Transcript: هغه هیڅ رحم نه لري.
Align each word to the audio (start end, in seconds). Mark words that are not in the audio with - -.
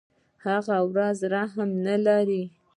هغه 0.45 0.73
هیڅ 0.91 1.19
رحم 1.33 1.69
نه 1.85 1.95
لري. 2.05 2.43